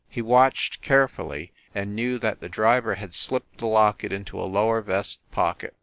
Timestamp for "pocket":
5.31-5.75